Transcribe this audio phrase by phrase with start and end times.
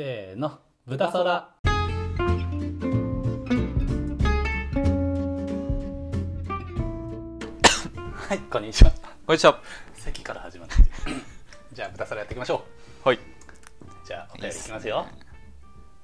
[0.00, 1.50] せーの豚そら
[8.14, 8.92] はいこんにちは。
[9.26, 9.60] こんにちは。
[9.92, 10.76] 席から始まって
[11.74, 12.64] じゃあ豚そらやっていきましょ
[13.04, 13.16] はい。
[13.16, 13.20] う
[14.06, 15.06] じゃあお便りいきますよ。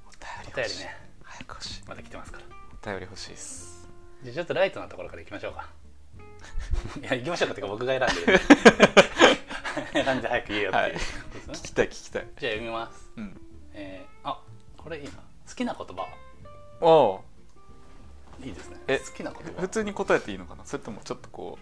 [0.05, 0.13] おお
[0.55, 0.95] 便りね。
[1.23, 1.85] 早く欲しい。
[1.89, 2.45] まだ来てますから。
[2.75, 3.89] お便り欲しいです。
[4.25, 5.71] じゃあちょっとライトなところからいきましょうか。
[7.01, 8.41] いや行きましょうかっていうか僕が選んでる。
[10.05, 10.93] 選んで早く言えよっていう。
[10.93, 11.01] こ
[11.31, 11.55] とですね。
[11.55, 12.29] 聞きたい聞きたい。
[12.37, 13.11] じゃあ読みます。
[13.17, 13.46] うん。
[14.87, 15.11] これいいな。
[15.49, 16.07] 好きな言葉。
[16.81, 17.25] おお。
[18.45, 18.77] いいですね。
[18.87, 19.61] え好きな言葉。
[19.61, 20.65] 普通に答えていいのかな？
[20.65, 21.59] それともちょっとこ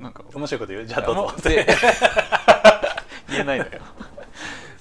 [0.00, 0.24] うなんか。
[0.34, 0.86] 面白いこと言う？
[0.86, 1.22] じゃあどうぞ。
[1.24, 1.66] もで
[3.28, 3.70] 言えないのよ。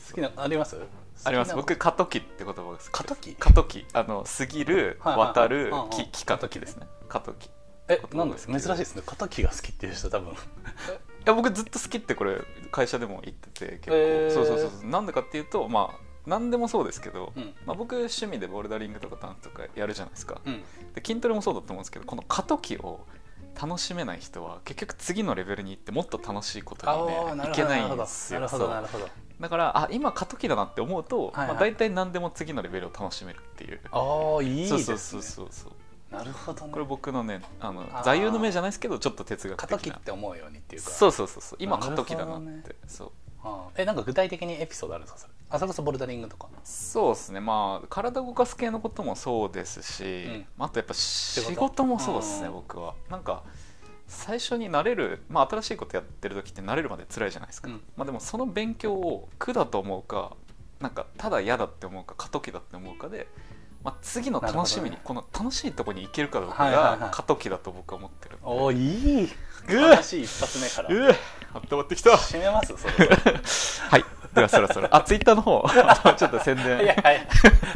[0.07, 0.77] 好きなあります？
[1.25, 1.53] あります。
[1.55, 2.89] 僕過渡期って言葉が好き。
[2.89, 3.35] 過渡期？
[3.35, 3.85] 過渡期。
[3.91, 5.27] あの過ぎるはいはいはい。
[5.33, 6.87] 渡るうんうんき期過渡期ですね。
[7.09, 7.47] 過渡期。
[7.47, 7.49] い
[7.89, 9.01] えなんです珍しいですね。
[9.05, 10.33] 過渡期が好きっていう人多分。
[11.25, 12.37] や僕ずっと好きってこれ
[12.71, 14.33] 会社でも言ってて結構、へー。
[14.33, 14.89] そうそうそうそう。
[14.89, 17.53] なんでかっていうとまあ何でもそうですけど、うん。
[17.65, 20.41] まあ僕趣味でボルダリングとかダンスとかやるじゃないですか。
[20.45, 20.61] うん。
[20.93, 23.05] で筋トレもそうだと思うんですけどこの過渡期を
[23.59, 28.39] 楽しめない人は結局次のレベルに行ってもっと楽しいことあにねいるけないんですよ。
[29.39, 31.47] だからあ今過渡期だなって思うと、はいはい。
[31.49, 33.79] まあ、大体何でも次のレベルを楽しめるっていう。
[33.91, 34.83] ああいいですね。
[34.83, 36.15] そうそうそうそうそう。
[36.15, 36.71] なるほどね。
[36.71, 39.93] これ僕のねあの座右の銘じゃないですけどちょっと哲学過的な。
[39.93, 40.89] 渡期って思うようにっていうか。
[40.89, 41.57] そうそうそうそう。
[41.59, 42.75] 今過渡期だなって。
[42.87, 43.11] そう
[43.43, 45.19] あーえなんか具体的にエピソードあるんですか？
[45.19, 45.33] それ。
[45.49, 46.47] あそれこそボルダリングとか。
[46.63, 47.39] そうですね。
[47.39, 50.45] まあ体動かす系のこともそうですし、ん。
[50.57, 52.53] あとやっぱ仕事事もそうですねうん。
[52.53, 52.95] 僕は。
[53.09, 53.43] なんか
[54.07, 57.81] 最初に慣れる、まあ、新しいことやってる時って慣れるまで辛いじゃないですか、うん。
[57.95, 60.35] まあ、でもその勉強を苦だと思うか
[60.79, 63.27] なんかただ嫌だって思うか過渡期だって思うかで、
[63.83, 66.99] まあ、次の楽しみに、なるこの楽しいとこに行けるかどうかはいはいはい。
[66.99, 68.45] が過渡期だと僕は思ってるんで。
[68.45, 69.29] おーいい
[69.69, 69.89] うわ。
[69.95, 70.89] 話一発目から。
[70.89, 71.15] うわ。
[71.71, 72.11] 温まってきた。
[72.11, 72.73] 締めます？
[72.77, 72.93] それ。
[73.89, 74.05] はい。
[74.33, 74.87] ではそろそろ。
[74.95, 75.63] あツイッターの方。
[76.17, 76.77] ちょっと宣い伝。
[76.77, 77.27] やいやい。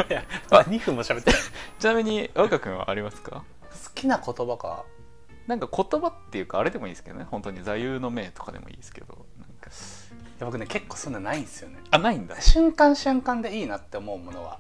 [0.10, 0.66] やまあ。
[0.66, 1.40] 2分も喋ってない。
[1.80, 3.32] ちなみに若君はありますか？
[3.32, 3.44] 好
[3.94, 4.84] きな言葉か。
[5.46, 7.26] なんか言葉っていうかあれでもいいですけどね。
[7.30, 9.26] 本当に座右の銘とかでもいいですけど。
[9.40, 9.70] なんか。
[9.70, 11.78] いや僕ね結構そんなないんですよね。
[11.92, 12.36] あないんだ。
[12.38, 14.60] え瞬間瞬間でいいなって思うものは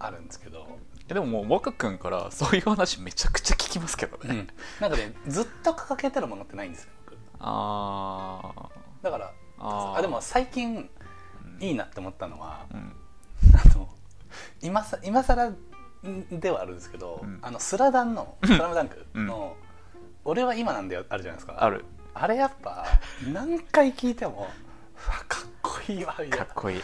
[0.00, 0.66] あるんですけど、
[1.06, 4.46] でももう若君からそういう話めちゃくちゃ聞きますけどね、
[4.80, 7.16] なんかねずっと掲げてるものってないんですよ僕。
[7.38, 9.04] あー。
[9.04, 10.88] だからあでも最近
[11.58, 12.92] うんいいなって思ったのは、うん。
[13.54, 13.88] あの
[14.62, 15.52] 今さ今更
[16.32, 17.38] ではあるんですけど、うん。
[17.42, 19.56] あのスラダンの「スラムダンクの、
[20.24, 21.62] 俺は今なんだよ」あるじゃないですか。
[21.62, 21.84] ある。
[22.14, 22.86] あれやっぱ
[23.32, 24.48] 何回聞いても
[25.28, 26.38] かっこいいわみたいな。
[26.38, 26.80] かっこいい。
[26.80, 26.82] あ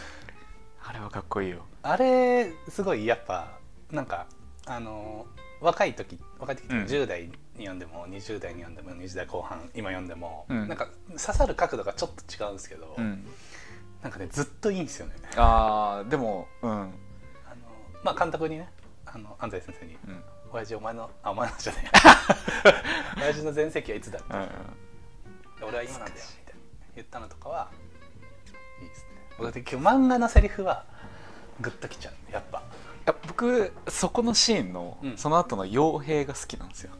[0.97, 1.65] れはかっこいいよ。
[1.83, 3.57] あれすごいやっぱ
[3.91, 4.27] なんか
[4.65, 5.25] あの
[5.61, 7.03] 若い時若い時っていうかうん。
[7.03, 10.67] 10代に読んでも20代に読んでも20代後半今読んでも、うん。
[10.67, 13.25] なんか刺さる角度がちょっと違うんですけど、うん。
[14.01, 15.13] なんかねずっといいんですよね。
[15.35, 16.71] あーでもうん。
[16.71, 16.89] あの
[18.03, 18.69] まあ監督にね
[19.05, 21.91] あの安西先生にうん「親父お前のあお前のじゃね
[23.17, 23.21] え。
[23.21, 24.41] 親父の全盛期はいつだ?」ってうん。
[24.41, 24.47] うん
[25.59, 26.61] 俺は今なんだよ」みたいな。
[26.95, 27.71] 言ったのとかは
[28.81, 29.01] いいです。
[29.03, 29.06] ね
[29.37, 30.83] 僕だって今日漫画のセリフは
[31.61, 32.13] グッときちゃう。
[32.31, 32.59] やっぱ。
[32.59, 32.61] い
[33.05, 35.17] や僕そこのシーンの、うん。
[35.17, 36.91] その後の傭兵が好きなんですよ。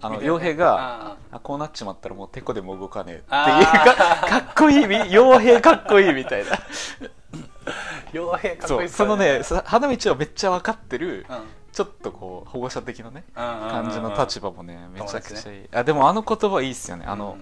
[0.00, 1.40] あのみたいな傭兵がああ。
[1.40, 6.50] こうなっちまったらもうてこでも動かねえっていうあかかっこいいみ傭兵かっこいいみたいな。
[8.12, 11.36] 傭兵かっこいいっすよそうそのねさ花道をめっちゃ分かってる、うん。
[11.72, 17.04] ちょっとこう保護者的なね感感じの立場もねめちゃくちゃいい、友あでもあの言葉いいっすよね。
[17.04, 17.36] あの、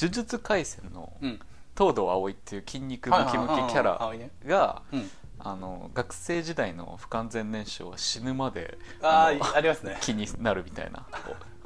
[0.00, 1.40] 呪術廻戦のうん
[1.76, 3.98] 東堂葵っていう筋肉ムキムキキャラ
[4.46, 5.10] がうん。
[5.44, 9.98] あの学生時代の不完全燃焼は死ぬまであのあありますね。
[10.02, 11.04] 気になるみたいな。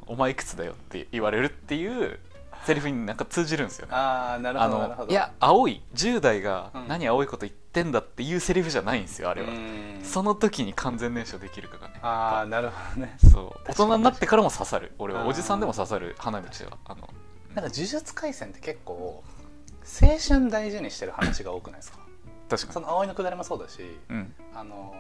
[0.07, 2.19] おお前いくつだよって言われるっていう
[2.65, 3.93] セリフになんか通じるんですよね。
[3.95, 5.07] ああなるあほどなるほど。
[5.09, 6.89] のいや青い10代がうん。
[6.89, 9.49] 何青いこと言ってんだっていうセリフじゃないんですよあれは。
[9.49, 10.01] うん。
[10.03, 11.99] その時に完全燃焼できるかがね。
[12.01, 13.15] ああなるほどね。
[13.31, 13.61] そう。
[13.69, 14.95] 大人になってからも刺さる。
[14.99, 16.79] 俺はおじさんでも刺さる花道は。
[16.87, 17.01] あの
[17.55, 19.23] なんか呪術廻戦って結構
[20.03, 21.99] 青春大事にしてる話が多くないですか？
[22.49, 22.73] 確かに。
[22.75, 24.35] その葵のくだりもそうだしうん。
[24.55, 24.95] あの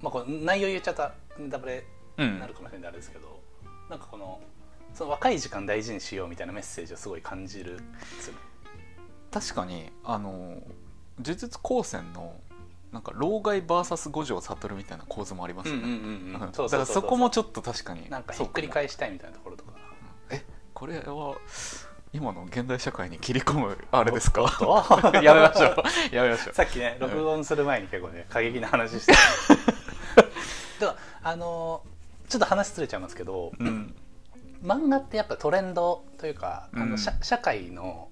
[0.00, 1.84] まあこれ内容言っちゃったネタバレ
[2.18, 3.40] うんになるかもしれないあれですけど、
[3.90, 4.40] なんかこの
[4.94, 7.78] その若い時間大事にしようみたいなメッセージをすごい感じる
[9.30, 10.62] 確かにあの呪
[11.18, 12.34] 術高専の
[12.92, 15.82] なんか老害 VS 五条悟みたいな構図もありますよね。
[15.82, 16.00] うんうんうん
[16.42, 16.52] うん。
[16.52, 18.08] だからそこもちょっと確かに。
[18.08, 19.72] なんかひっくり返したいみたいなところとか。
[20.30, 20.42] え
[20.72, 21.36] これは
[22.12, 24.42] 今の現代社会に切り込むあれですか？
[25.22, 25.66] やめましょ
[26.12, 26.14] う。
[26.14, 26.54] やめましょう。
[26.54, 29.12] さっきね録音する前に結構ね過激な話して。
[30.80, 31.82] たあの
[32.28, 33.94] ちょっと話ずれちゃいますけど、うん。
[34.62, 36.90] 漫画ってやっぱトレンドというか、あうん。
[36.90, 38.08] の社社会の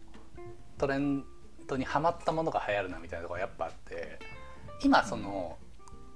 [0.78, 1.24] トレン
[1.66, 4.18] ドにはまったものが流行るなみたいなところがやっぱあって
[4.82, 5.56] 今その,、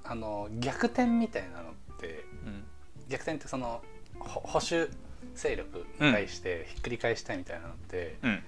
[0.04, 2.64] あの逆転みたいなのってうん。
[3.08, 3.80] 逆転ってその
[4.18, 4.90] ほ保守
[5.38, 8.42] 勢力に対してひっくり返したいみたいなのって、うん。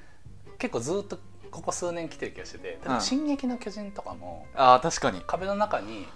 [0.58, 1.18] 結構ずっと
[1.50, 3.00] ここ数年来てる気がしててうん。
[3.00, 5.22] 進撃の巨人」とかもああ確かに。
[5.26, 6.06] 壁の中に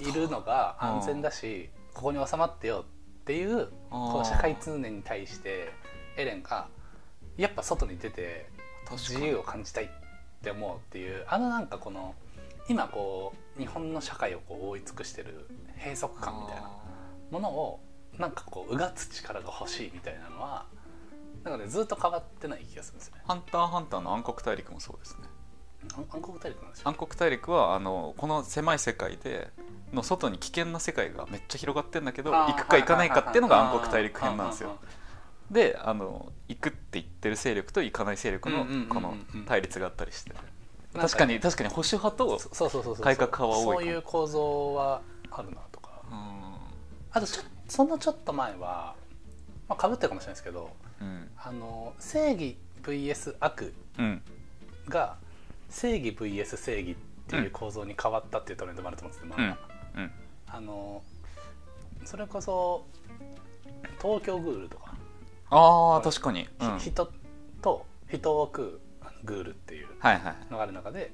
[0.00, 2.84] いるのが安全だしここに収まってよ
[3.22, 5.72] っていうこの社会通念に対して
[6.16, 6.68] エレンが
[7.36, 8.46] やっぱ外に出て
[8.92, 9.88] 自由を感じたいっ
[10.42, 12.14] て思うっていうあのなんかこの
[12.68, 15.48] 今こう日本の社会をこう覆い尽くしてる
[15.78, 16.70] 閉塞感みたいな
[17.30, 17.80] ものを
[18.18, 20.66] なんかこううがつ力が欲しいみたいなのは
[21.42, 23.22] なんかねずっと変わってない気がするんですよね。
[23.26, 25.28] ハンターハンターの暗黒大陸もそうですね。
[25.94, 29.50] 暗暗黒大陸なんでしょ暗黒大陸はあのこの狭い世界で
[29.92, 34.78] の外に危険な世界がめっちゃ広がってんだけど行くか行かないかっていうのが暗黒大陸編なんですよ。
[35.50, 39.14] であの行くって言ってる勢力と行かない勢力のこの
[39.46, 40.32] 対立があったりして。
[40.32, 40.40] な
[41.00, 43.04] んか確かに確かに保守派とそそうそうそうそう。
[43.04, 45.90] 改革派は多いそういう構造はあるなとか。
[46.10, 46.54] うん。
[47.10, 48.94] あとちょそのちょっと前は、
[49.68, 50.70] まあ、かぶってるかもしれないですけど
[51.00, 51.28] うん。
[51.36, 54.22] あの正義 VS 悪うん。
[54.88, 55.16] が
[55.70, 56.96] 正義 VS 正義っ
[57.26, 59.48] ていう構造に変わったっていうトレンドもあると思うんですけど、うん。
[59.50, 59.58] まあ
[59.96, 60.12] うん。
[60.46, 61.02] あの
[62.04, 62.86] それこそ
[64.00, 64.94] 東京グールとか、
[65.50, 66.46] ああ確かに、
[66.78, 67.10] 人
[67.62, 68.80] と人を食う
[69.24, 70.20] グールっていうはい、
[70.50, 71.12] のがある中で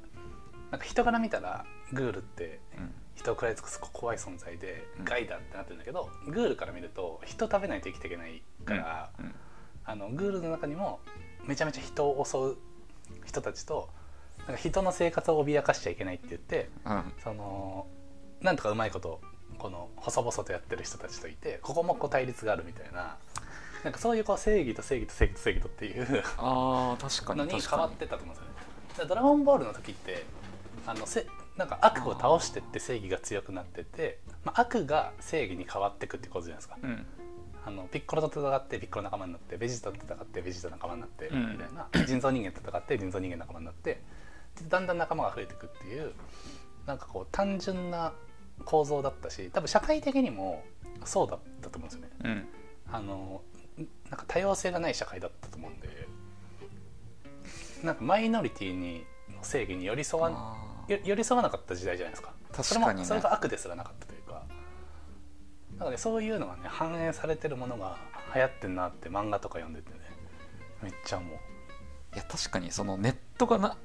[0.70, 2.69] なんか人から見たらグールってうん
[3.20, 5.04] 人を食らい尽くす怖い存在でうん。
[5.04, 9.34] 害だってなってるんだけど、グールから見ると人食べないと生きていけないから、うん。
[9.84, 11.00] あのグールの中にも
[11.44, 12.56] めちゃめちゃ人を襲う
[13.26, 13.88] 人たちと
[14.46, 17.12] なんか人の生活を脅かしちゃいけないって言ってうん。
[17.22, 17.86] その
[18.40, 19.20] なんとかうまいこと
[19.58, 23.16] この細々とやってる人たちといてここもこう対立があるみたいな
[23.84, 27.70] なんかそういうこう正義と正義と正義と正義とっていうああ確かのに確かに。
[27.70, 28.44] 変わってったと思うんで
[28.94, 29.08] すよね。
[29.08, 30.24] ドラゴンボールの時って
[30.86, 31.26] あのせ
[31.60, 36.78] なんか悪を倒してって正義が強くなってって、まあ、悪が正義に変わっていくってことじゃないですか。
[36.82, 37.06] にうん。
[37.66, 41.58] あのピッコロと戦ってピッコロ仲間になってベジータと戦ってベジータ仲間になってみうん。
[41.58, 44.00] たいな、人造人間と戦って人造人間仲間になって
[44.58, 46.14] でだんだん仲間が増えていくっていう
[46.86, 48.14] なんかこう単純な
[48.64, 50.64] 構造だったし多分社会的にも
[51.04, 52.24] そうだったと思うんですよね。
[52.24, 52.48] うん。
[52.90, 53.42] あの
[54.08, 56.08] なんか多様性がない社会だったと思うんで
[57.84, 59.04] なんかマイノリティに
[59.36, 60.30] の正義に寄り添わ
[61.04, 62.32] 寄り添わなかった時代じゃないですか。
[62.52, 63.04] 確かにね。
[63.04, 64.42] それもそれが悪ですらなかったというか。
[65.78, 67.96] なんかねそういうのがね反映されてるものが
[68.34, 69.98] 流行ってんなって漫画とか読んでてね。
[70.82, 71.38] めっちゃ思う。
[72.12, 73.76] ーいや確かにそのネットがな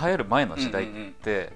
[0.00, 1.52] 流行る前の時代って、うんうんうん。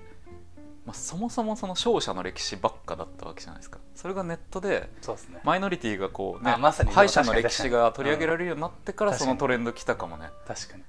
[0.87, 3.79] まあ、そもそもその勝者の歴史ばっかだったわけじゃないですか。
[3.95, 5.41] それがネットでそうですね。
[5.45, 9.19] マイノリティがこうねあまさに敗者の歴史が取り上げられれるようになってからうん。
[9.19, 10.31] そのトレンド来たかもね。
[10.47, 10.83] 確かに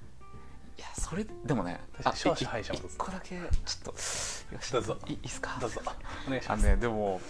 [0.77, 3.95] いやそれでもね確かに勝者い敗者も一個だけちょっとよ
[4.61, 4.97] しどうぞ。
[5.07, 5.57] いいいですか？
[5.61, 5.81] どうぞ。
[6.27, 7.21] お願いしあのます、ねでも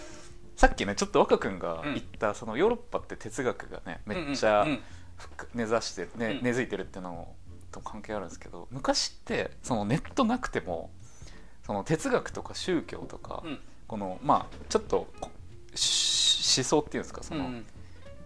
[0.56, 1.94] さっきねちょっと若君がうん。
[1.94, 4.66] 言った、そのヨーロッパって哲学がねめっちゃ
[5.54, 6.42] 根ざして、ねうん。
[6.42, 7.28] 根付いてるっていうの
[7.70, 10.90] と関係あるんですけど昔ってそのネットなくても
[11.66, 13.58] その哲学とか宗教とか、うん。
[13.88, 15.30] このまあちょっと思
[15.74, 17.22] 想っていうんですか？
[17.22, 17.66] その、うんうん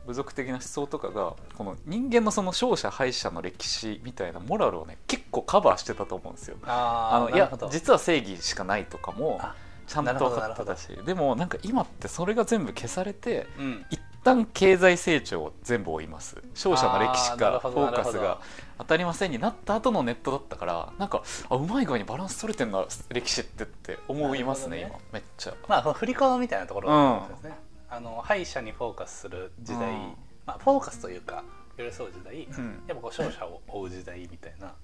[0.06, 6.56] 部族的な思想とかがこの人間のその勝者敗者の歴史みたいなモラルをね結構カバーしてたと思うんですよ。
[6.64, 9.54] ああのいや実は正義しかないとかもあ
[9.86, 13.86] ちゃんと分かってたしでもなんか今ってそれが全部消されてうん。
[13.90, 16.42] 一旦経済成長を全部追います。
[16.54, 18.40] 勝者の歴史かフォーカスが
[18.76, 24.86] 当たりませんになった後のネットだったからなんかあうまい具合にバランス取れてんな歴史ってって思いますねね。
[24.88, 24.98] 今。
[25.12, 25.54] めっちゃ。
[25.68, 27.56] まあ振り子みたいなところですね、
[27.88, 30.14] あの敗者にフォーカスする時代、うん。
[30.46, 31.44] まあ、フォーカスというか
[31.76, 32.82] 寄り添う時代、うん。
[32.86, 34.74] やっぱこう勝者を追う時代みたいな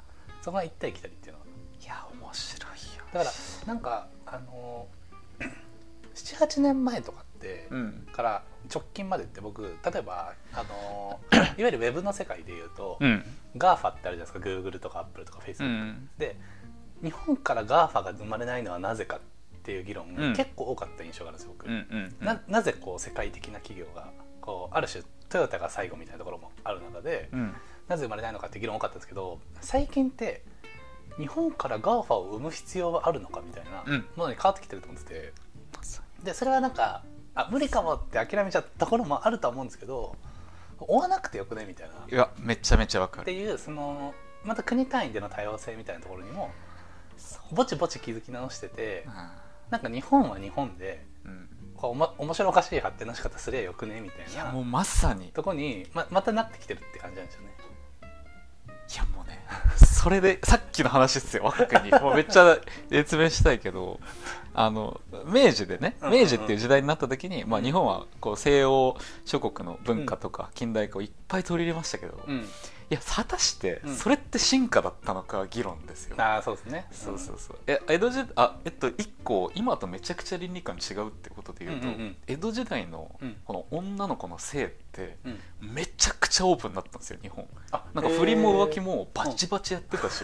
[0.40, 1.46] そこが行ったり来たりっていうのは。
[1.80, 3.04] いや面白いよ。
[3.12, 3.32] だから
[3.66, 4.86] なんかあの
[6.14, 8.06] 78年前とかって、うん。
[8.12, 8.42] から
[8.72, 13.24] 直近までって僕例えばあの いわゆるウェブの世界でいうと、うん、
[13.56, 14.38] GAFA ってあるじゃないですか。
[14.38, 16.36] Google とか Apple とか Facebook、うん、で
[17.02, 19.20] 日本から GAFA が生まれないのはなぜかっ
[19.64, 20.36] ていう議論がうん。
[20.36, 21.68] 結構多かった印象があるんですよ僕、
[22.24, 27.54] ななぜこう世界的な企業がこうある種トヨタが最後みたいなところもある中で、うん。
[27.88, 30.44] なぜ生まれないのかって議論多かったんですけど最近って
[31.18, 34.06] 日本から GAFA を生む必要はあるのかみたいなうん。
[34.16, 35.32] ものに変わってきてると思ってて
[36.22, 37.02] でそれはなんか
[37.34, 40.16] あ無理かもって諦めちゃったところもあるとは思うんですけど
[40.78, 41.94] 追わなくてよくねみたいな。
[42.10, 43.22] いやめちゃめちゃわかる。
[43.22, 44.14] っていうその
[44.44, 46.50] また国単位での多様性みたいなところにも
[47.52, 49.06] ぼちぼち気づき直してて
[49.70, 51.48] なんか日本は日本でうん。
[51.76, 54.32] こうおも面白おかしい発展の仕方すりゃよくねみたいな。
[54.32, 55.28] いやもうまさに。
[55.28, 57.52] いとこにままたなってきてるって感じなんですよね。
[58.96, 59.44] やもうね
[59.76, 61.90] そそれでさっきの話ですよ若君に。
[61.92, 62.58] もうめっちゃ
[62.90, 64.00] 説明したいけど
[64.54, 72.46] あの明治でね明治っていう時代になった時に、まあ、日本はこう西洋諸国の文化とか近代化をいっぱい取り入れましたけど、いうん。
[72.90, 73.96] や果たしてうん。
[73.96, 76.86] それって進化だったのか議論ですよ、ああそうですね。
[76.92, 77.58] そうそうそう。
[77.66, 82.16] え江戸時あえっと一個今とめちゃくちゃ倫理観違うってことで言うと、うんうんうん。
[82.26, 83.36] 江戸時代のうん。
[83.46, 85.74] この女の子の性ってうん。
[85.74, 87.46] めちゃくちゃオープンだったんですよ日本。
[87.70, 90.22] あなんか不倫も浮気もバチバチやってたし、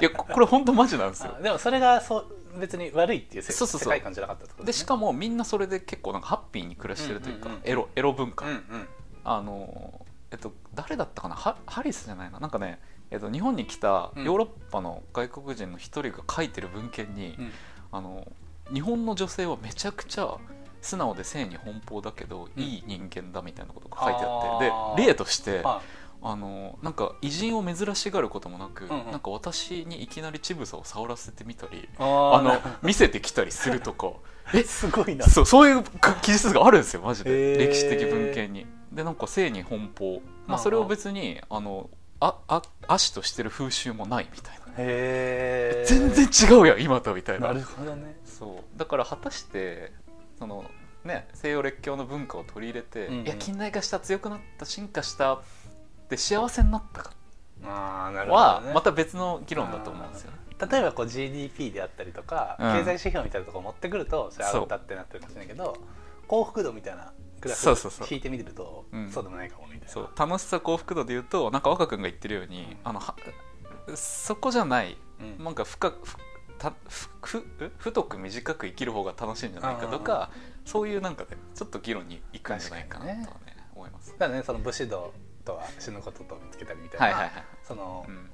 [0.00, 1.34] いやここれ本当マジなんですよ。
[1.36, 2.26] あでもそれがそう
[2.58, 3.88] 別に悪いっていうせそうそうそう。
[3.88, 4.66] 世界観じゃなかったってことね。
[4.66, 7.68] でしかもみんなそれで結構なんかハッピーに暮らしてるというか、うんうんうん。
[7.68, 8.62] エロエロ文化、うんうん。
[9.24, 11.34] あのえっと誰だったかな？
[11.34, 12.40] ハハリスじゃないな？
[12.40, 12.78] なんかね、
[13.10, 14.24] えっと、日本に来たうん。
[14.24, 17.52] ヨーロッパの外国人の一人が書いてる文献に、うん。
[17.92, 18.26] あの
[18.72, 20.36] 日本の女性はめちゃくちゃ
[20.80, 22.62] 素直で性に奔放だけど、うん。
[22.62, 24.60] いい人間だみたいなことが書いてああっ
[24.96, 25.80] てーで例としては
[26.22, 29.10] あのなんか偉人を珍しがることもなく、んうん。
[29.10, 34.12] なんか私にいきなり乳房を触らせてみたりいああの見せてきたりするとか
[34.54, 35.26] えすごいな。
[35.26, 35.84] そうそういう
[36.22, 37.56] 記述があるんですよマジへー。
[37.58, 38.66] で歴史的文献に。
[38.92, 44.58] でなんか性に奔放、まあ、それを別にあのああ足としてる風習もないみたいな。
[44.76, 47.48] 全然違うやん今とみたいな。
[47.48, 48.16] なるほどね。
[48.24, 48.78] そう。
[48.78, 49.92] だから果たして
[50.38, 50.64] その
[51.04, 53.26] ね西洋列強の文化を取り入れて、うんうん。
[53.26, 55.42] いや近代化した強くなった進化した
[56.08, 57.12] で幸せになったか
[57.64, 58.74] ああなるほはどね。
[58.74, 60.38] また別の議論だと思うんですよね。
[60.70, 62.72] 例えばこう GDP であったりとか、うん。
[62.72, 64.60] 経済指標みたいなところ持ってくるとそれそう。
[64.62, 65.76] アウタってなってるかもしれないけど
[66.26, 68.08] 幸福度みたいなグラフそうそうそう。
[68.10, 69.10] 引いてみるとうん。
[69.10, 69.88] そうでもないかもみたいな。
[69.88, 70.10] そう。
[70.16, 73.14] 楽しさ幸福度で言うとなんか若君が言ってるようにあのは
[73.94, 75.44] そこじゃないうん。
[75.44, 76.16] なんか深くふ
[76.58, 77.44] たふふ
[77.78, 80.30] 太く短く生きる方が楽しいんじゃないかとか
[80.64, 83.32] そういうなんかねちょっと議論に行くんじゃないかなとはね確
[83.76, 84.14] 思います。
[84.18, 85.12] だねその武士道
[85.48, 87.30] とは死ぬことと見つけたりみたいな、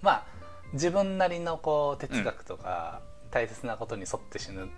[0.02, 0.26] まあ
[0.72, 4.68] 自分なりのこう哲学とか、大切なことに沿って死ぬ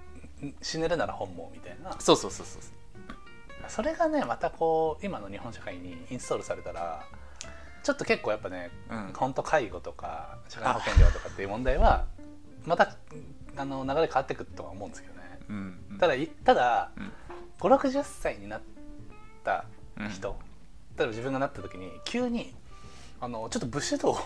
[0.61, 1.97] 死ねるなら本望みたいな。
[1.99, 2.63] そうそうそうそう。
[3.69, 7.05] それがねまたこう今の日本社会にインストールされたら
[7.83, 9.13] ちょっと結構やっぱねうん。
[9.15, 12.05] 本当介護とか社会保険料とかっていう問題は
[12.67, 12.95] また
[13.57, 15.39] あの流れ変わってくるとは思うんですけどね。
[15.49, 15.99] うんうん。
[15.99, 17.13] ただいただうん。
[17.59, 18.61] 560歳になっ
[19.43, 19.65] た
[20.11, 20.56] 人、うん
[20.99, 22.55] 例えば自分がなった時に急に
[23.21, 24.19] あのちょっと武士道を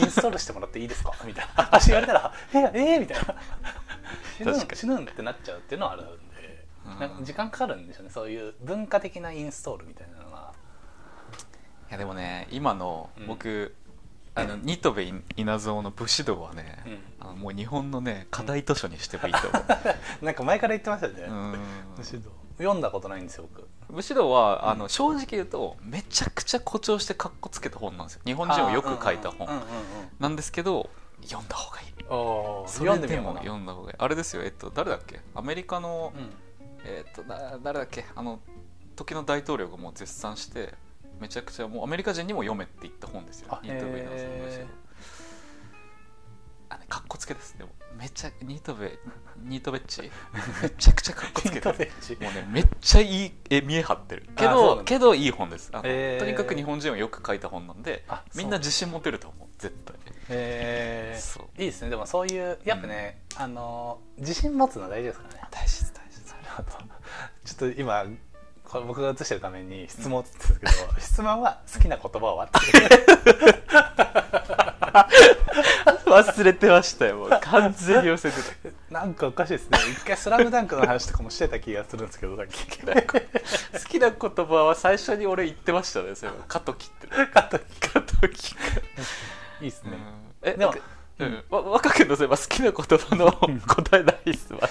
[0.00, 1.12] インストールしてもらっていいですか？
[1.26, 1.64] みたいな。
[1.64, 3.34] 話言われたら「ええみたいな。
[4.38, 6.98] 死ぬ死ぬんってなっちゃうっていうのはあるんでうん。
[7.00, 8.10] なんか時間かかるんでしょうね。
[8.10, 10.52] そういう文化的なインストールみたいなのが。
[11.88, 13.26] いやでもね今のうん。
[13.26, 13.74] 僕、
[14.34, 15.00] あの新渡戸
[15.36, 19.64] 稲造の武士道はね、あのもう日本のね課題図書にしてもいいと思う、
[20.24, 21.58] なんか前から言ってましたよね、うん。
[21.96, 23.68] 武士道読んだことないんですよ僕。
[23.88, 28.22] 武士道はあうんの正直言うとめちゃくちゃ誇張してかっこつけた本なんですよ。
[28.24, 29.48] 日本人をよく書いた本。
[30.18, 30.90] なんですけど
[31.22, 31.88] 読んだ方がいい。
[32.08, 33.96] そ読んれでも読んだ方がいい。
[33.98, 35.20] あれですよえっと誰だっけ？
[35.34, 36.30] アメリカの、うん。
[36.84, 38.04] えっとだ誰だっけ？
[38.14, 38.40] あの
[38.96, 40.72] 時の大統領がもう絶賛して
[41.20, 43.58] めちゃくちゃもうアメリカ人にも読めって言った本ですよ。
[43.62, 44.66] イナーさんの武士道へー
[46.68, 48.98] あかっこつけですでもめちゃニートベ
[49.44, 50.02] ニートベッチ？
[50.62, 51.78] めちゃくちゃかっこつけてる。
[52.20, 54.28] もうねめっちゃいい絵見え張ってる。
[54.36, 55.70] けどけどいい本です。
[55.72, 56.20] あの、へー。
[56.20, 59.96] とにかく日本人はよく書いた本なんであみんな自信持てると思う絶対。
[60.28, 61.44] えそう。
[61.58, 61.90] ー、いいですね。
[61.90, 65.40] でもそういうやっぱね、あの自信持つのは大事ですからね。
[65.50, 66.36] 大事です大事です。
[67.44, 68.04] ちょっと今
[68.64, 72.58] これ僕が映してるために質問ってるんですけど、 質問は好きな言葉はって
[76.06, 77.30] 忘れてましたよもう。
[77.42, 78.30] 完全に忘れ
[78.70, 79.78] てなんかおかしいですね。
[79.92, 82.78] 一回「スラムダンクの話とかもしてた気がするんですけどさっき。
[82.78, 83.04] た好
[83.88, 87.06] きな言葉は最初に俺言ってましたねそれは過渡期って。
[87.08, 87.58] カット
[87.92, 88.60] 過渡期か
[89.60, 89.98] いいですね、
[90.42, 90.74] えでも
[91.18, 94.68] うん、わ若君のそういえば好きな言葉の答えないっすまだ。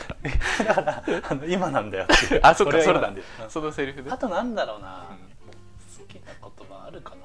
[0.63, 3.25] だからあの今なんだよってあそっかそれなんだよ。
[3.49, 5.07] そのセリフであとなんだろうな、
[5.97, 7.24] 好きな言葉あるかな。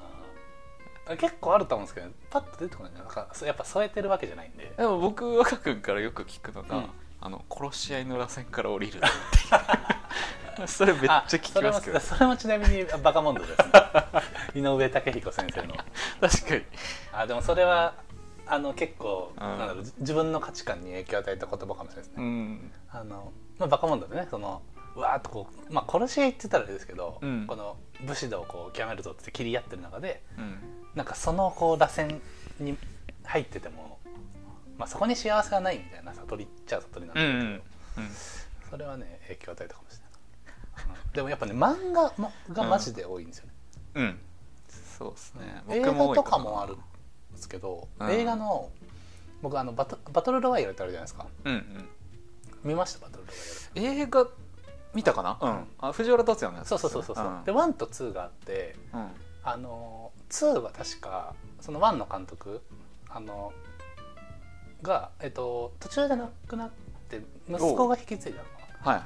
[1.17, 4.73] 結構あると思うんですけどパッと出てこないなんかやっぱ添えてるわけじゃないんで。
[4.77, 6.89] でも僕若君からよく聞くのが、うん。
[7.23, 10.67] あの殺し合いの螺旋から降りるっていう。
[10.67, 11.97] それめっちゃ聞きますけど。
[11.97, 13.65] あそれもちなみにバカモンドですね。
[14.55, 15.75] 井上武彦先生の。
[16.19, 16.63] 確かに。
[17.13, 17.93] あでもそれは
[18.47, 19.39] あの結構、うん。
[19.39, 22.71] なんだろう自分の価値観に影響を与えた言葉かもしれないですね、うん。
[22.89, 24.61] あのまあ、バカモンドでねその
[24.95, 27.45] うわーっとこう、まあ、殺し合いって言ったらあれですけど、うん。
[27.47, 32.19] この武士道をこう極めるぞって切り合ってる中でうんなんかそのこう螺旋
[32.59, 32.77] に
[33.23, 33.99] 入ってても、
[34.77, 37.61] まあ、そこに幸せはないみたいな悟りっちゃ悟りなんだけど、うんうん
[38.69, 40.93] それはね影響を与えたかもしれな。
[40.93, 43.53] い、うんでもやっぱね漫画まがマジで多いんですよね、
[43.95, 44.19] うん、うん、
[44.97, 45.63] そうですね。
[45.69, 46.81] 映画とかもあるんで
[47.35, 48.09] すけど、うん。
[48.11, 48.69] 映画の
[49.41, 51.27] 僕あのバトバトルロワイヤルってあるじゃないですか。
[51.43, 51.89] うんうん。
[52.63, 52.99] 見ました？
[53.05, 53.29] バトルロ
[53.75, 54.01] ワイヤル。
[54.03, 54.27] 映画
[54.93, 55.37] 見たかな？
[55.41, 55.67] うん。
[55.79, 57.43] あ藤原竜也のやつそうそうそうそうそう、ん。
[57.43, 59.07] で1と2があってうん
[59.43, 62.61] あの2は確かその1の監督
[63.09, 63.53] あの
[64.81, 66.69] が、えっと、途中で亡くなっ
[67.09, 68.51] て息子が引き継いだのか
[68.85, 68.91] な。
[68.91, 69.05] はいはい。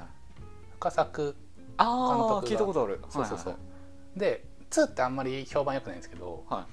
[0.80, 1.36] 深作
[1.78, 2.52] あ監あ督が。
[2.52, 3.02] 聞いたことある。
[3.10, 3.58] そうそうそう、はい
[4.18, 6.66] で2ってあんまり評判良くないんですけどはい。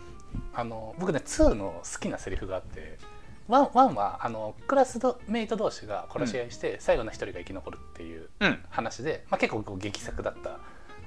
[0.54, 2.98] あの僕ね2の好きなセリフがあって
[3.48, 8.64] 1 1はあのクラスメイト同士が殺し合いして、最後の一人が生き残るっていううん。
[8.70, 10.58] 話で、まあ、結構こう劇作だった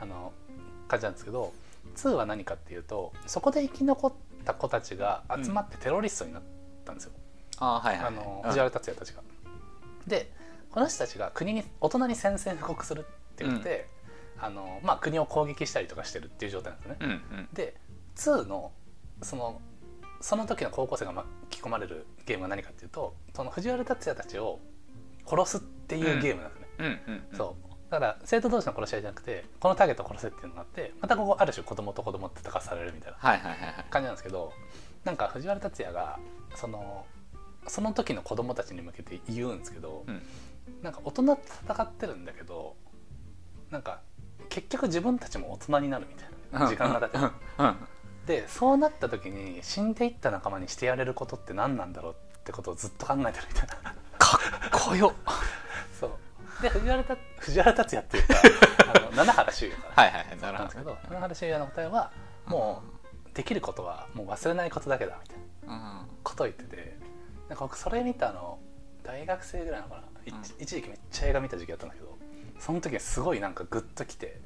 [0.02, 0.34] あの
[0.88, 1.54] 感じなんですけど
[1.96, 4.14] 2は何かっていうとそこで生き残っ
[4.44, 6.44] た子たちが集まってテロリストになっ
[6.84, 7.12] たんですよ、
[7.60, 8.50] あーはいはいあのうん。
[8.50, 9.22] 藤原竜也たちが。
[10.08, 10.32] で
[10.72, 13.04] この人たちが国に大人に宣戦布告するっ
[13.36, 13.88] て言って、
[14.38, 16.98] あのまあ、国を攻撃したりとかしてるっていう状態なんですね。
[17.00, 17.48] うんうん。
[17.54, 17.76] で
[18.18, 18.72] 2の
[19.22, 19.62] その
[20.22, 24.60] その時の高校生が巻き込まれるゲームは何かっていうとその藤原竜也たちを
[25.26, 26.68] 殺すっていうゲームなんですね。
[26.80, 27.38] うんうんうん。
[27.38, 27.65] そう
[27.96, 33.18] だから生徒同士の殺し合いじゃなくてこのターゲットを殺せっていうのがあってまたここある種子供と子供って戦わされるみたいな
[33.90, 34.52] 感じなんですけど
[35.06, 36.20] なんか藤原竜也が
[36.56, 37.06] その
[37.68, 40.22] その時の子供たちに向けて言うんですけど、うん。
[40.82, 42.76] なんか大人と戦ってるんだけど
[43.72, 44.02] なんか
[44.50, 47.10] 結局自分たちも大人になるみたいな時間が経っ
[48.26, 53.96] てでそうなった時に死んでいった仲間にしてやれることって何なんだろうってことをずっと考えてるみたいな。
[54.18, 55.14] かっこよ
[56.62, 58.36] で藤原た藤原竜也っていうか
[58.96, 62.12] あの七原修也からはいはいはいなるほなんですけど七原修也の答えは
[62.46, 62.84] も
[63.26, 66.08] うできることはもう忘れないことだけだみたいなどうん。
[66.24, 66.98] ことを言ってて
[67.50, 68.60] なんか僕それ見たの
[69.04, 70.42] 大学生ぐらいなのかな、いうん。
[70.60, 72.18] 一時期めっちゃ映画見た時期だったんだけど
[72.60, 74.40] その時にすごいなんかグッときて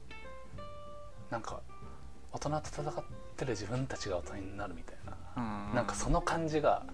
[1.30, 1.62] なんか
[2.32, 3.04] 大人と戦っ
[3.38, 5.75] てる自分たちが大人になるみたいな、うん。
[5.75, 6.86] なんかその感じが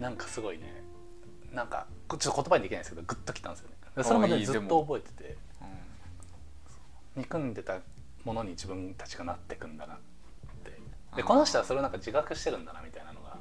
[0.00, 0.82] なんかすごいね
[1.52, 3.75] なんかちょっと言葉にできないんですけどグッときたんですよね。
[3.75, 5.36] でそれまでずっと覚えてて。
[7.16, 7.78] 憎んでた
[8.24, 9.96] ものに自分たちがなってくんだなっ
[10.64, 10.78] て。
[11.16, 13.38] でこの人はそれをなんか自覚してるんだなみたいなのが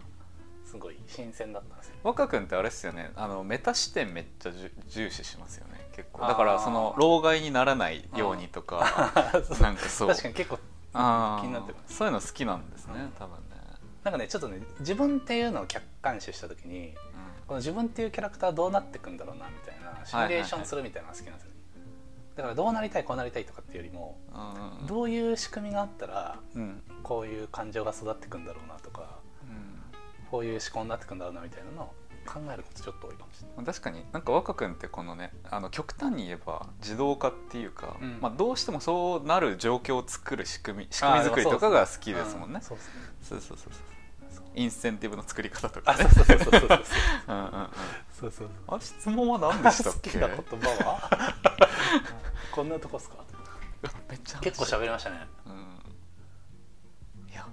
[0.65, 1.96] すごい新鮮だったんですよ。
[2.04, 3.12] 若君ってあれですよね。
[3.15, 5.89] あのメタ視点めっちゃ重重視しますよね。
[5.94, 6.26] 結構。
[6.26, 9.12] だからその老害にならないようにとか
[9.46, 9.60] そう。
[9.60, 10.08] なんかそう。
[10.08, 10.60] 確かに結構
[10.96, 13.41] 気になってるそういうの好きなんですね多分ね、
[14.04, 16.94] なんかねちょっとね自分っていうのを客観視した時に
[17.48, 19.75] この自分っていうキャラクターはどうなってくんだろうなみたいな
[20.06, 21.52] シミュレーションするみたいなのが好きなんですよ、
[22.36, 24.18] だからどうなりたいこうなりたいとかっていうよりも
[24.88, 26.82] どういう仕組みがあったらうん。
[27.04, 29.20] こういう感情が育ってくんだろうなとか
[30.32, 31.94] こういう思考になってくんだろうなみたいなのを
[32.26, 33.58] 考えることちょっと多いかもしれない。
[33.60, 38.18] うん確かになんか若君ってこのねあの極端に言えば自動化っていうか、うん。
[38.20, 42.60] まあ、どうしてもそうなる状況を作る仕組み仕組み作りとかが好きですもんね。
[42.62, 42.94] そうですね。
[43.22, 43.84] そうそうそうそうそう
[44.56, 46.04] インセンティブの作り方とかあね。
[46.10, 46.80] そうそうそうそうそうそう。
[47.28, 47.70] うんうんうん。
[48.20, 51.34] そうそうあ質問は何でしたっ好けきな言葉は？
[52.52, 53.15] こんなとこっすか？
[54.10, 55.28] めっちゃ結構喋りましたね。
[55.46, 57.30] うん。
[57.30, 57.46] いや。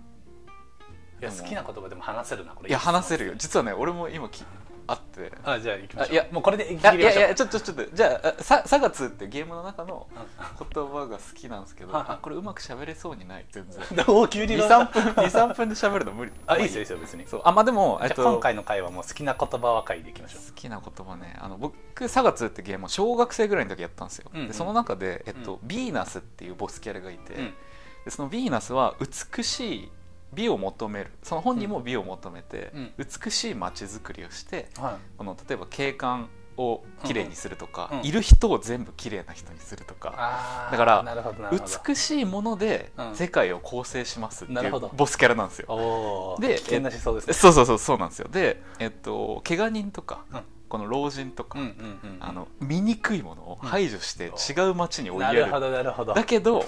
[1.21, 2.69] いや好きな言葉でも話せるなこれ。
[2.71, 3.35] いや話せるよ。
[3.37, 4.45] 実はね俺も今き
[4.87, 5.33] あって。
[5.45, 6.11] あじゃあ行きましょう。
[6.11, 12.17] あいやもうこれでいやいやいやちょっとちょっとじゃああさ「サガツ」ってゲームの中のう言葉が好きなんですけどはいはい。
[12.17, 13.83] あこれうまく喋れそうにない全然。
[13.83, 16.33] ん でお急に23分23分で喋るの無理。
[16.47, 17.27] あいいですよいいですよ別に。
[17.27, 17.43] そう。
[17.45, 20.47] あまあでもえっと今回の回はもう好きな言葉は回でいきましょう。
[20.51, 21.37] 好きな言葉ね。
[21.41, 24.49] あの僕「サガツ」ってゲームを小学生ぐらいの時やったんですよ、うんうん。
[24.49, 27.55] でその中で、えっとうビーナスっていうボスキャラがいて、うん。
[28.05, 29.93] でそのヴィーナスは美しい
[30.33, 31.11] 美を求める。
[31.23, 32.93] その本人も美を求めて、うん。
[32.99, 34.95] 美しい街づくりをしてはい。
[35.19, 37.99] この例えば景観をきれいにするとか、うん。
[37.99, 41.05] うんいる人を全部きれいな人にするとか、だから
[41.87, 43.15] 美しいものでうん。
[43.15, 44.91] 世界を構成しますっていうなるほど。
[44.95, 46.37] ボスキャラなんですよ。
[46.41, 47.35] で危険な思想ですね。
[47.35, 48.29] そうそうそうそうなんですよ。
[48.31, 50.41] でえっと怪我人とか、うん。
[50.69, 54.67] この老人とか、うんうんうんあの醜いものを排除してうん。
[54.67, 55.41] 違う街に追いやる。
[55.41, 56.15] なるほどなるほど。
[56.15, 56.65] だけど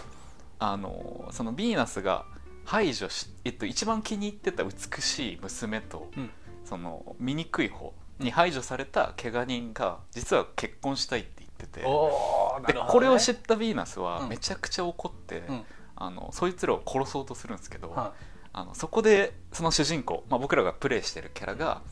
[0.59, 2.27] あのそのヴィーナスが
[2.65, 6.31] 排除し、えっと、一番気に入ってた美しい娘と、うん。
[6.65, 14.29] その醜い方に排除された怪我人が実は結婚したいって言ってて、おおなでこれを知ったヴィーナスはうん。
[14.29, 15.65] めちゃくちゃ怒って、うん。
[15.97, 18.15] あのそいつらを殺そうとするんですけど、は
[18.53, 21.83] あのそこでその主人公、まあ、僕らがプレイしてるキャラが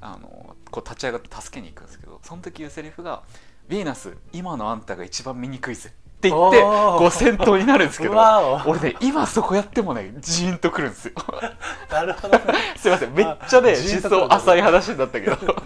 [0.00, 3.22] あのこう立ち上がって助けに行くんですけどその時言うセリフが
[3.68, 6.98] 「ヴィーナス今のあんたが一番醜いぜ」って言っておー。
[6.98, 8.14] こう戦闘になるんですけど
[8.66, 11.14] 俺ね今そこやってもねジーンとくるんですよ。
[11.90, 12.44] なるほどね。
[12.76, 15.36] すいませんめっちゃね思想浅い話だったけど。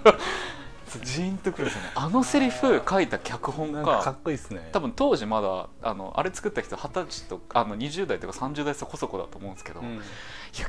[1.05, 1.91] ジーンとくるんですよね。
[1.95, 4.71] あのセリフ書いた脚本なんかっこいいですね。
[4.73, 9.97] 多分当時まだあのあれ作った人二十歳とあの20代とか30代そこそこだと思うんですけど、いうん。
[9.97, 10.03] や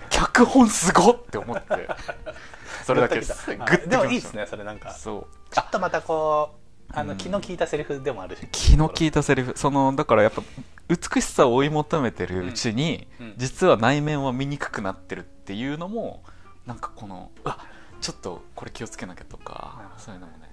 [0.10, 1.88] 脚本すごっって思って。
[2.84, 3.45] それだけです。
[3.45, 3.65] グッときた。
[3.65, 3.89] グッてきました。
[3.89, 4.91] でもいいですねそれなんか。
[4.91, 5.54] そう。
[5.54, 7.17] ちょっとまたこうあのうん。
[7.17, 8.47] 気の利いたセリフでもあるし。
[8.52, 9.54] 気の利いたセリフ。
[9.56, 10.41] そのだからやっぱ
[10.88, 13.26] 美しさを追い求めてるうちに、うん。
[13.28, 16.23] うん実は内面は見にくくなってるっていうのも
[16.65, 17.60] なんかこのうわ
[18.02, 20.47] ちょっとこれ気をつけなきゃとかそういうのもね。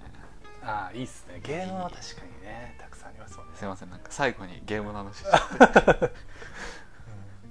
[0.63, 1.39] ああいいっすね。
[1.43, 3.53] ゲームは確かにねたくさんありますもんね。
[3.55, 6.11] すいませんなんか最後にゲームの話しちゃって。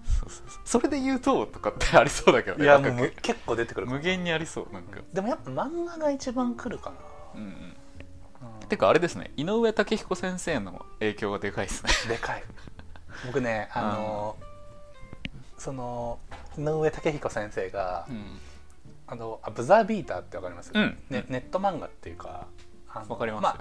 [0.05, 0.61] そうそうそう。
[0.65, 2.65] それで言うととかってありそうだけどね。
[2.65, 6.97] いやもうむ結構出てくる無限にありそうなんか、でもやっぱ漫画が一番来るかな。
[7.37, 7.77] うん
[8.69, 11.91] てかあれですね井上武彦先生の影響がでかいですね。
[12.09, 12.43] でかい。
[13.27, 14.37] 僕ねあの
[15.59, 16.19] その
[16.59, 18.41] 井上武彦先生が、うん。
[19.07, 20.99] あのあブザービーターってわかります、うん。
[21.11, 22.47] ね、ネット漫画っていうか
[23.09, 23.61] わかりますあ、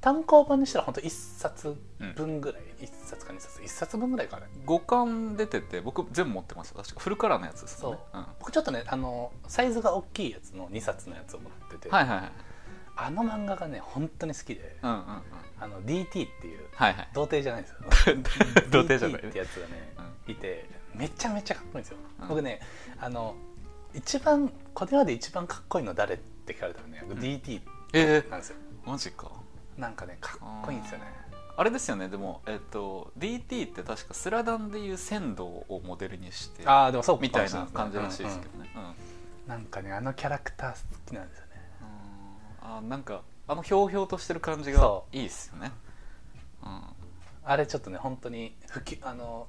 [0.00, 1.76] 単行本にしたら本当一冊
[2.16, 6.72] 分ぐらい、一冊か二冊一冊分ぐらいかね五巻出てて僕全部持ってます。
[6.72, 8.26] 確かフルカラーのやつですそう、ねん。
[8.38, 12.32] 僕ちょっとねあのサイズが大きいやつの2冊のやつを持ってて、はいはいはい
[13.00, 15.22] あの漫画がね本当に好きで、うんうんうん。
[15.60, 17.08] あの DT っていうはいはい。
[17.14, 17.76] 童貞じゃないですよ。
[18.70, 19.22] 童貞じゃない。
[19.22, 19.94] DT ってやつがね、
[20.26, 22.28] ういてめちゃめちゃかっこいいんですよ、うん。
[22.28, 22.60] 僕ね
[23.00, 23.36] あの
[23.94, 28.56] 一番これまで一番かっこいいの誰って聞かれたらね、DT えなんですよ。
[28.84, 29.30] ー、マジか。
[29.76, 31.28] なんかねかっこいいんですよね。
[31.56, 38.94] あれですよねでも、えっと DT って確かスラダンでいう仙道をモデルにしてああでもそうかみたいな感じらしいですけどね、うんうんうん。
[39.48, 41.44] なんかねあのキャラクター好きなんですよ。
[41.44, 41.47] ねうん
[42.70, 45.72] あなんかあのひょうひょうとしてる感じがそいいですよね。
[46.62, 46.82] うん。
[47.44, 49.46] あれちょっとね本当に普及あの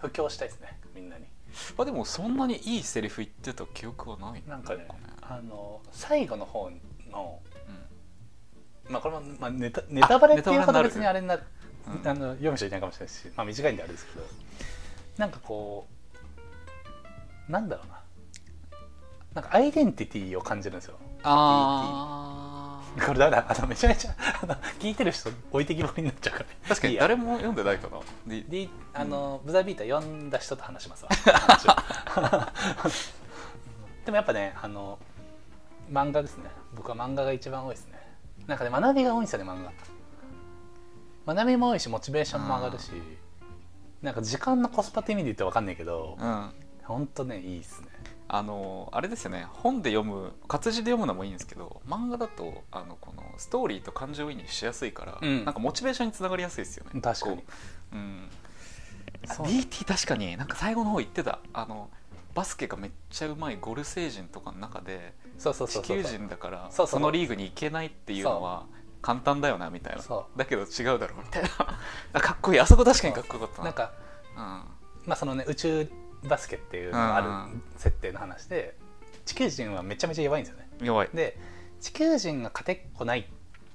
[0.00, 1.26] 布教したいですねみんなに。
[1.78, 4.56] あでもそんなにいいセリフ言ってた記憶はないな。
[4.56, 4.88] んかね
[5.22, 6.68] あの最後の方
[7.12, 7.40] の
[8.86, 8.92] うん。
[8.92, 11.42] まあこれも、まあ、ネタネタバレっていうほ別にあれになうん。
[12.08, 14.26] あの読む人いないかもしれないし、まあ、短いんであれですけど。
[15.18, 15.86] なんかこ
[17.48, 18.00] うなんだろうな。
[19.34, 20.96] なんかアイデンティティを感じるんですよ。
[21.22, 22.55] ああ
[23.04, 26.46] これだあのめちゃめちゃあの聞いてる人置いてきぼりになっちゃうから。
[26.68, 28.00] 確かに誰も読んでないかな。
[28.26, 31.10] で D あの、ブザービーター読んだ人と話しますわ。
[34.04, 34.98] でもやっぱねあの
[35.90, 36.44] 漫画ですね。
[36.74, 37.98] 僕は漫画が一番多いですね。
[38.46, 39.64] なんかね学びが多いんですよね漫
[41.26, 41.34] 画。
[41.34, 42.92] 学びも多いしモチベーションも上がるし。
[44.02, 46.50] なんか時間のコスパって意味で言って分かんないけどうん。
[46.84, 47.88] ほんとねいいっすね
[48.28, 49.46] あのあれですよね。
[49.52, 55.44] 本で読む活字で読むのもいいんですけど漫画だとあのこのストーリーと感情移入しやすいから、うん。
[55.44, 57.00] なんかモチベーションにつながりやすいですよね。
[57.00, 57.36] 確かに。
[57.36, 57.42] こ
[57.92, 58.28] ううん。
[59.26, 61.38] DT 確かになんか最後の方言ってた。
[61.52, 61.90] あの
[62.34, 68.66] バスケがめっちゃうまいゴル星人とかの中で地球人だからそのリーグに行けないっていうのは
[69.00, 70.02] 簡単だよなみたいな。
[70.02, 71.48] そだけど違うだろうみたいな。
[72.12, 72.60] あかっこいい。
[72.60, 73.64] あそこ確かにかっこよかったな。
[73.64, 73.92] なんか
[74.36, 74.42] うん。
[75.06, 75.88] まあそのね宇宙
[76.24, 77.62] バスケっていうのがあるうん。
[77.76, 78.76] 設定の話で
[79.24, 80.68] 地球人はめちゃめちゃ弱いんですよね。
[80.82, 81.08] 弱い。
[81.14, 81.38] で
[81.80, 83.24] 地球人が勝てっこないっ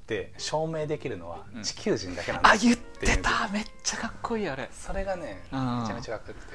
[0.07, 1.63] て証明できるのはうん。
[1.63, 3.47] 地球人だけなんだ、あ言ってた。
[3.49, 4.69] めっちゃかっこいいあれ。
[4.71, 5.81] それがねうん。
[5.81, 6.45] めちゃめちゃかっこよく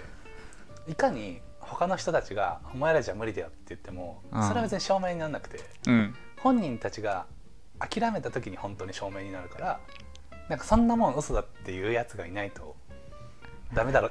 [0.86, 0.92] て。
[0.92, 4.42] いかに他の人たちが「お前らじゃ無理だよ」って言ってもうん。
[4.42, 6.14] それは別に証明にならなくてうん。
[6.38, 7.26] 本人たちが
[7.78, 9.80] 諦めた時に本当に証明になるから
[10.48, 12.76] なんかそんなもん嘘だっていうやつがいないと
[13.74, 14.10] ダメだろ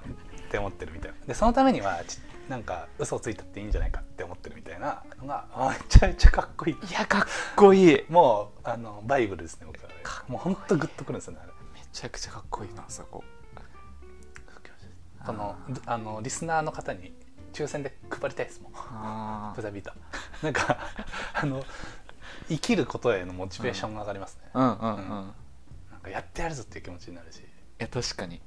[0.55, 1.17] って思ってるみたいな。
[1.27, 6.73] でそのためにはちなんか嘘をついたっていいんじゃないかって思ってるみたいなのがあめちゃめちゃかっこいい。
[6.73, 7.23] いやかっ
[7.55, 7.85] こいい。
[7.87, 9.89] めもうあのバイブルですね僕は
[10.27, 11.51] もう本当グッとくるんですよねあれ。
[11.91, 13.23] ちゃくちゃかっこいいなそこ。
[15.25, 15.55] この
[15.87, 17.11] あのリスナーの方に
[17.51, 18.71] 抽選で配りたいですもん。
[18.75, 19.95] あブザビータ。
[20.43, 20.77] なんか
[21.33, 21.65] あの
[22.47, 25.07] 生きることへのモチベーションが上がりますね、うんうんうん、うん。
[25.91, 27.39] なんかやってやるぞっていう気持ちになるし。
[27.39, 27.41] い
[27.79, 28.39] や確かに。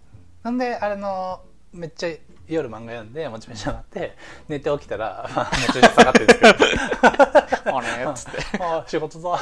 [0.45, 1.43] なんであれの
[1.79, 2.09] めっちゃ
[2.49, 4.17] 夜漫画読んでモチベーション上がって
[4.49, 6.47] 寝て起きたら、 まあ、モチベーション下がってるんですけ
[7.71, 7.73] ど。
[7.79, 8.39] あれっつって。
[8.65, 9.39] ああ仕事だ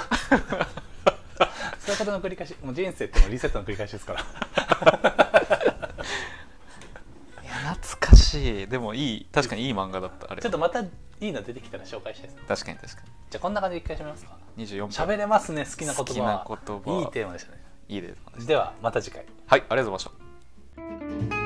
[1.79, 2.55] そういうことの繰り返し。
[2.63, 4.21] もう人生ってもうリセットの繰り返しですから。
[4.21, 4.25] い
[7.47, 8.67] や懐かしい。
[8.67, 10.89] でもいい確かにいい漫画だったあれちょっとまたい
[11.21, 14.37] いの出てきたら紹介したいです確かに確かじゃあこんな感じで一回締めますか。
[14.57, 14.89] に24分。
[14.89, 15.95] 喋れますね好きな言葉。
[15.95, 17.01] 好きな言葉。
[17.01, 17.63] いいテーマでしたね。
[17.89, 19.25] いいですではまた次回。
[19.47, 20.13] はいありがとうござい
[21.17, 21.46] ました